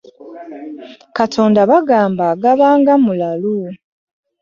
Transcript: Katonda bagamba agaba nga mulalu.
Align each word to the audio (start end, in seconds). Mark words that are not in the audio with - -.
Katonda 1.17 1.59
bagamba 1.71 2.23
agaba 2.33 2.67
nga 2.79 2.93
mulalu. 3.03 3.55